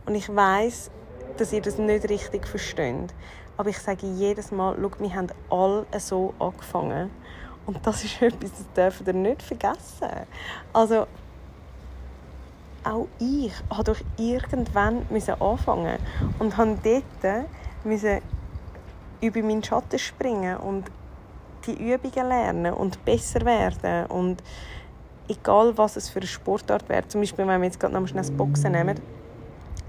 und 0.05 0.15
ich 0.15 0.33
weiß, 0.33 0.91
dass 1.37 1.53
ihr 1.53 1.61
das 1.61 1.77
nicht 1.77 2.09
richtig 2.09 2.47
versteht. 2.47 3.13
Aber 3.59 3.71
ich 3.71 3.79
sage 3.79 4.07
jedes 4.07 4.53
Mal, 4.53 4.77
schau, 4.79 4.89
wir 4.99 5.13
haben 5.13 5.27
alle 5.49 5.85
so 5.99 6.33
angefangen. 6.39 7.11
Und 7.65 7.85
das 7.85 8.05
ist 8.05 8.21
etwas, 8.21 8.51
das 8.51 8.73
dürfen 8.73 9.05
wir 9.05 9.13
nicht 9.13 9.41
vergessen. 9.43 10.07
Also, 10.71 11.05
auch 12.85 13.07
ich 13.19 13.51
habe 13.69 13.83
doch 13.83 13.97
irgendwann 14.15 15.05
anfangen 15.41 15.97
und 16.39 16.55
habe 16.55 16.77
dort 16.81 17.45
müssen 17.83 18.21
über 19.19 19.41
meinen 19.41 19.61
Schatten 19.61 19.99
springen 19.99 20.55
und 20.55 20.85
die 21.65 21.73
Übungen 21.73 22.29
lernen 22.29 22.73
und 22.73 23.03
besser 23.03 23.41
werden 23.41 24.05
und 24.05 24.41
egal 25.27 25.77
was 25.77 25.97
es 25.97 26.07
für 26.07 26.19
eine 26.19 26.27
Sportart 26.27 26.87
wäre, 26.87 27.05
zum 27.09 27.19
Beispiel 27.19 27.45
wenn 27.45 27.59
wir 27.59 27.65
jetzt 27.65 27.81
gerade 27.81 27.93
noch 27.93 28.07
schnell 28.07 28.23
das 28.23 28.31
Boxen 28.31 28.71
nehmen, 28.71 29.01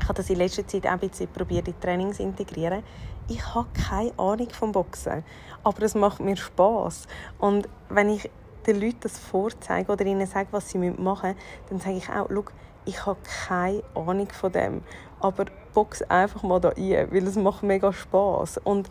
ich 0.00 0.08
habe 0.08 0.14
das 0.14 0.30
in 0.30 0.36
letzter 0.36 0.66
Zeit 0.66 0.86
auch 0.86 0.92
ein 0.92 0.98
bisschen 0.98 1.28
probiert, 1.28 1.68
in 1.68 1.78
Trainings 1.80 2.16
zu 2.16 2.22
integrieren 2.22 2.82
ich 3.30 3.54
habe 3.54 3.68
keine 3.86 4.12
Ahnung 4.18 4.48
vom 4.50 4.72
Boxen, 4.72 5.22
aber 5.62 5.82
es 5.82 5.94
macht 5.94 6.20
mir 6.20 6.36
Spaß. 6.36 7.06
Und 7.38 7.68
wenn 7.88 8.10
ich 8.10 8.28
den 8.66 8.80
Leuten 8.80 8.98
das 9.02 9.18
vorzeige 9.18 9.92
oder 9.92 10.04
ihnen 10.04 10.26
sage, 10.26 10.48
was 10.50 10.68
sie 10.68 10.78
machen 10.78 10.98
müssen, 10.98 11.36
dann 11.68 11.78
sage 11.78 11.96
ich 11.96 12.08
auch, 12.10 12.28
schau, 12.28 12.44
ich 12.84 13.06
habe 13.06 13.18
keine 13.46 13.82
Ahnung 13.94 14.28
von 14.32 14.52
dem, 14.52 14.82
aber 15.20 15.44
box 15.74 16.02
einfach 16.02 16.42
mal 16.42 16.60
da 16.60 16.70
ein, 16.70 17.12
weil 17.12 17.26
es 17.26 17.36
macht 17.36 17.62
mega 17.62 17.92
Spaß. 17.92 18.58
Und 18.64 18.90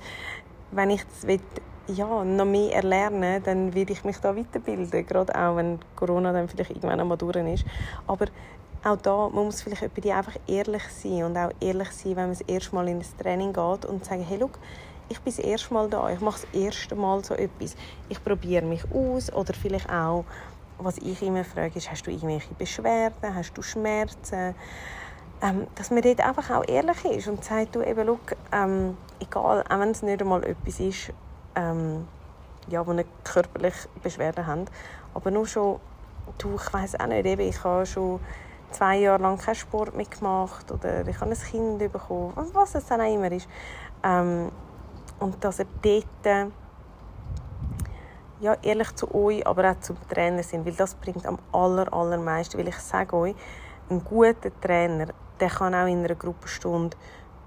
wenn 0.72 0.90
ich 0.92 1.04
das 1.04 1.28
will, 1.28 1.42
ja, 1.88 2.24
noch 2.24 2.46
mehr 2.46 2.76
erlernen, 2.76 3.44
dann 3.44 3.74
will 3.74 3.90
ich 3.90 4.06
mich 4.06 4.20
da 4.20 4.36
weiterbilden, 4.36 5.06
gerade 5.06 5.36
auch 5.36 5.58
wenn 5.58 5.80
Corona 5.96 6.32
dann 6.32 6.48
vielleicht 6.48 6.70
irgendwann 6.70 7.00
einmal 7.00 7.18
durch 7.18 7.36
ist. 7.36 7.66
Aber 8.08 8.28
auch 8.84 8.98
da 8.98 9.30
man 9.30 9.46
muss 9.46 9.62
vielleicht 9.62 9.94
bei 9.94 10.02
dir 10.02 10.18
einfach 10.18 10.36
ehrlich 10.48 10.84
sein 10.90 11.24
und 11.24 11.38
auch 11.38 11.52
ehrlich 11.60 11.92
sein, 11.92 12.16
wenn 12.16 12.30
man 12.30 12.38
das 12.38 12.42
erste 12.42 12.76
Mal 12.76 12.88
in 12.88 13.00
das 13.00 13.16
Training 13.18 13.54
geht 13.54 13.86
und 13.86 14.06
sagen, 14.06 14.24
hey, 14.24 14.38
look, 14.38 14.58
ich 15.10 15.20
bin 15.20 15.34
das 15.36 15.44
erste 15.44 15.74
Mal 15.74 15.90
da, 15.90 16.10
ich 16.10 16.22
mache 16.22 16.42
das 16.42 16.62
erste 16.62 16.96
Mal 16.96 17.24
so 17.24 17.34
etwas. 17.34 17.76
Ich 18.08 18.24
probiere 18.24 18.66
mich 18.66 18.84
aus 18.94 19.34
oder 19.34 19.54
vielleicht 19.54 19.90
auch, 19.90 20.24
was 20.78 20.98
ich 21.00 21.22
immer 21.22 21.44
frage, 21.44 21.78
ist, 21.78 21.92
hast 21.92 22.06
du 22.08 22.12
irgendwelche 22.12 22.54
Beschwerden, 22.54 23.36
hast 23.36 23.54
du 23.54 23.62
Schmerzen? 23.62 24.56
Ähm, 25.42 25.68
dass 25.76 25.90
man 25.90 26.02
dort 26.02 26.20
einfach 26.20 26.50
auch 26.50 26.68
ehrlich 26.68 27.04
ist 27.06 27.28
und 27.28 27.44
sagt, 27.44 27.76
du 27.76 27.82
eben, 27.82 28.06
look, 28.06 28.36
ähm, 28.52 28.98
egal, 29.22 29.64
auch 29.70 29.80
wenn 29.80 29.92
es 29.92 30.02
nicht 30.02 30.22
einmal 30.22 30.44
etwas 30.44 30.82
ist, 30.82 31.14
ähm, 31.56 32.06
ja, 32.68 32.86
wo 32.86 32.92
nicht 32.92 33.08
körperlich 33.24 33.74
Beschwerden 34.04 34.46
haben, 34.46 34.66
aber 35.14 35.32
nur 35.32 35.48
schon, 35.48 35.80
du, 36.38 36.56
ich 36.56 36.74
weiß 36.74 37.00
auch 37.00 37.08
nicht, 37.08 37.26
eben, 37.26 37.42
ich 37.42 37.64
habe 37.64 37.86
schon 37.86 38.20
zwei 38.72 38.98
Jahre 39.00 39.22
lang 39.22 39.38
keinen 39.38 39.56
Sport 39.56 39.96
mehr 39.96 40.06
gemacht 40.06 40.72
oder 40.72 41.08
ich 41.08 41.20
habe 41.20 41.32
ein 41.32 41.38
Kind 41.38 41.92
bekommen, 41.92 42.34
was 42.54 42.76
es 42.76 42.86
dann 42.86 43.02
auch 43.02 43.14
immer 43.14 43.32
ist. 43.32 43.48
Ähm, 44.04 44.52
und 45.20 45.44
dass 45.44 45.60
er 45.60 45.66
dort 45.82 46.52
ja, 48.40 48.56
ehrlich 48.62 48.96
zu 48.96 49.14
euch, 49.14 49.46
aber 49.46 49.72
auch 49.72 49.80
zum 49.82 49.98
Trainer 50.08 50.44
sind, 50.44 50.66
weil 50.66 50.74
das 50.74 50.96
bringt 50.96 51.26
am 51.26 51.38
aller, 51.52 51.92
allermeisten, 51.94 52.58
weil 52.58 52.70
ich 52.70 52.78
sage 52.78 53.16
euch, 53.16 53.36
ein 53.90 54.04
guter 54.04 54.52
Trainer, 54.62 55.08
der 55.40 55.50
kann 55.50 55.76
auch 55.76 55.88
in 55.88 56.00
einer 56.00 56.16
Gruppenstunde 56.16 56.96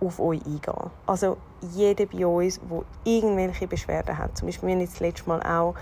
auf 0.01 0.21
euch 0.21 0.45
eingehen. 0.45 0.91
Also 1.07 1.39
jeder 1.61 2.07
bei 2.07 2.27
uns, 2.27 2.61
der 2.61 2.83
irgendwelche 3.05 3.67
Beschwerden 3.67 4.19
hat, 4.19 4.37
zum 4.37 4.49
Beispiel 4.49 4.69
wir 4.69 4.77
hatten 4.77 4.87
das 4.87 5.01
letzte 5.01 5.29
Mal 5.29 5.43
auch 5.43 5.75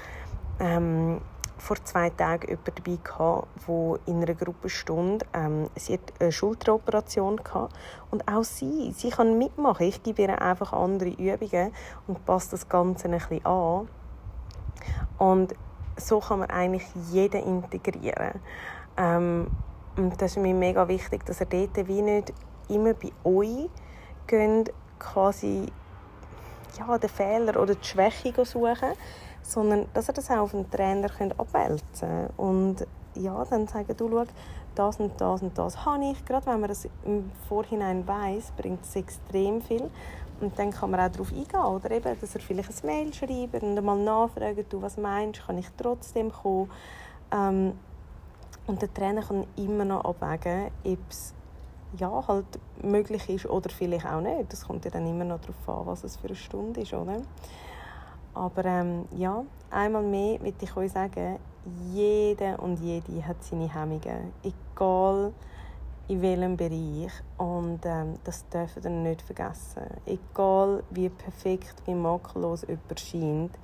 ähm, 0.60 1.20
vor 1.60 1.76
zwei 1.84 2.10
Tagen 2.10 2.48
jemanden 2.48 2.72
dabei 2.74 2.98
gehabt, 3.02 3.48
wo 3.66 3.98
in 4.06 4.22
einer 4.22 4.34
Gruppenstunde 4.34 5.26
ähm, 5.34 5.68
sie 5.76 5.94
hat 5.94 6.12
eine 6.18 6.32
Schulteroperation 6.32 7.36
gehabt 7.36 7.74
und 8.10 8.26
auch 8.26 8.44
sie, 8.44 8.92
sie 8.92 9.10
kann 9.10 9.38
mitmachen. 9.38 9.86
Ich 9.86 10.02
gebe 10.02 10.22
ihr 10.22 10.40
einfach 10.40 10.72
andere 10.72 11.10
Übungen 11.10 11.72
und 12.06 12.24
passe 12.24 12.52
das 12.52 12.68
Ganze 12.68 13.08
ein 13.08 13.12
bisschen 13.12 13.44
an. 13.44 13.88
Und 15.18 15.54
so 15.96 16.20
kann 16.20 16.40
man 16.40 16.50
eigentlich 16.50 16.86
jeden 17.10 17.42
integrieren. 17.42 18.40
Ähm, 18.96 19.48
und 19.96 20.20
das 20.20 20.32
ist 20.32 20.42
mir 20.42 20.54
mega 20.54 20.88
wichtig, 20.88 21.26
dass 21.26 21.40
ihr 21.40 21.46
dort 21.46 21.88
wie 21.88 22.02
nicht 22.02 22.32
immer 22.68 22.94
bei 22.94 23.12
euch 23.24 23.68
geht, 24.26 24.72
quasi 24.98 25.66
ja, 26.78 26.98
den 26.98 27.10
Fehler 27.10 27.60
oder 27.60 27.74
die 27.74 27.86
Schwäche 27.86 28.32
suchen, 28.44 28.92
sondern 29.50 29.86
dass 29.94 30.08
ihr 30.08 30.14
das 30.14 30.30
auch 30.30 30.38
auf 30.38 30.50
den 30.52 30.70
Trainer 30.70 31.08
abwälzen 31.36 32.08
könnt. 32.08 32.38
Und 32.38 32.76
ja, 33.14 33.44
dann 33.44 33.66
sagen, 33.66 33.94
du 33.96 34.08
schau, 34.08 34.24
das 34.74 35.00
und 35.00 35.20
das 35.20 35.42
und 35.42 35.56
das 35.58 35.84
habe 35.84 36.04
ich. 36.04 36.24
Gerade 36.24 36.46
wenn 36.46 36.60
man 36.60 36.68
das 36.68 36.88
im 37.04 37.30
Vorhinein 37.48 38.06
weiß, 38.06 38.52
bringt 38.56 38.84
es 38.84 38.96
extrem 38.96 39.60
viel. 39.60 39.90
Und 40.40 40.58
dann 40.58 40.70
kann 40.70 40.90
man 40.90 41.00
auch 41.00 41.12
darauf 41.12 41.32
eingehen. 41.32 41.60
Oder 41.60 41.90
eben, 41.90 42.18
dass 42.20 42.34
er 42.34 42.40
vielleicht 42.40 42.70
ein 42.70 42.86
Mail 42.86 43.12
schreibt 43.12 43.62
und 43.62 43.76
einmal 43.76 43.98
nachfragen, 43.98 44.64
du, 44.68 44.80
was 44.80 44.96
meinst, 44.96 45.46
kann 45.46 45.58
ich 45.58 45.66
trotzdem 45.76 46.32
kommen? 46.32 46.70
Ähm, 47.32 47.72
und 48.66 48.80
der 48.80 48.92
Trainer 48.92 49.22
kann 49.22 49.46
immer 49.56 49.84
noch 49.84 50.04
abwägen, 50.04 50.70
ob 50.84 50.98
es 51.10 51.34
ja, 51.98 52.24
halt 52.28 52.46
möglich 52.82 53.28
ist 53.28 53.46
oder 53.46 53.68
vielleicht 53.68 54.06
auch 54.06 54.20
nicht. 54.20 54.52
Das 54.52 54.66
kommt 54.66 54.84
ja 54.84 54.90
dann 54.90 55.06
immer 55.06 55.24
noch 55.24 55.40
darauf 55.40 55.80
an, 55.80 55.86
was 55.86 56.04
es 56.04 56.16
für 56.16 56.28
eine 56.28 56.36
Stunde 56.36 56.80
ist, 56.80 56.94
oder? 56.94 57.20
Aber 58.40 58.64
ähm, 58.64 59.04
ja, 59.14 59.44
einmal 59.70 60.02
mehr 60.02 60.40
möchte 60.40 60.64
ich 60.64 60.74
euch 60.74 60.92
sagen, 60.92 61.38
jeder 61.92 62.58
und 62.62 62.80
jede 62.80 63.26
hat 63.26 63.44
seine 63.44 63.70
Hemmungen. 63.70 64.32
Egal 64.42 65.34
in 66.08 66.22
welchem 66.22 66.56
Bereich. 66.56 67.12
Und 67.36 67.80
ähm, 67.84 68.14
das 68.24 68.48
dürfen 68.48 68.82
wir 68.82 68.90
nicht 68.90 69.20
vergessen. 69.20 69.82
Egal 70.06 70.82
wie 70.88 71.10
perfekt, 71.10 71.74
wie 71.84 71.92
makellos 71.92 72.62
jemand 72.62 73.00
scheint, 73.00 73.58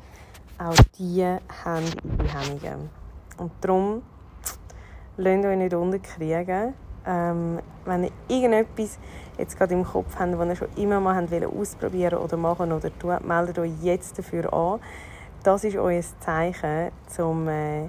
auch 0.59 0.85
die 0.99 1.25
haben 1.25 1.87
ihre 2.19 2.39
Hemmungen. 2.39 2.91
Und 3.39 3.53
darum, 3.63 4.03
lasst 5.17 5.47
euch 5.47 5.57
nicht 5.57 5.73
unterkriegen. 5.73 6.75
Ähm, 7.07 7.61
wenn 7.85 8.05
ihr 8.05 8.11
irgendetwas 8.29 8.99
jetzt 9.39 9.57
gerade 9.57 9.75
im 9.75 9.85
Kopf 9.85 10.17
habt, 10.19 10.33
das 10.33 10.49
ihr 10.49 10.57
schon 10.57 10.69
immer 10.77 11.01
mal 11.01 11.15
habt 11.15 11.45
ausprobieren 11.45 12.19
oder 12.19 12.37
machen 12.37 12.73
oder 12.73 12.97
tun, 12.99 13.17
meldet 13.25 13.59
euch 13.59 13.73
jetzt 13.83 14.19
dafür 14.19 14.53
an. 14.53 14.81
Das 15.43 15.63
ist 15.63 15.77
euer 15.77 16.03
Zeichen, 16.21 16.91
um 17.19 17.49
äh, 17.49 17.85
in 17.85 17.89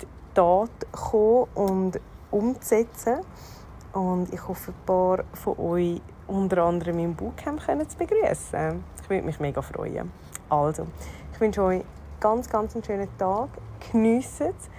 die 0.00 0.06
Tat 0.34 0.70
zu 0.80 0.86
kommen 0.92 1.46
und 1.54 2.00
umzusetzen. 2.30 3.20
Und 3.92 4.32
ich 4.32 4.46
hoffe, 4.46 4.72
ein 4.72 4.86
paar 4.86 5.24
von 5.32 5.58
euch 5.58 6.00
unter 6.26 6.64
anderem 6.64 6.98
im 6.98 7.14
Bootcamp 7.14 7.60
zu 7.60 7.98
begrüßen. 7.98 8.84
Ich 9.02 9.10
würde 9.10 9.26
mich 9.26 9.40
mega 9.40 9.62
freuen. 9.62 10.10
Also, 10.48 10.86
ich 11.32 11.40
wünsche 11.40 11.62
euch 11.62 11.84
ganz, 12.20 12.48
ganz 12.48 12.74
einen 12.74 12.84
schönen 12.84 13.08
Tag. 13.18 13.48
Geniessen 13.90 14.48
es 14.58 14.70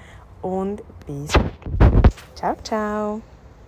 und 0.41 0.83
bis. 1.05 1.31
Ciao, 2.35 2.55
ciao. 2.63 3.34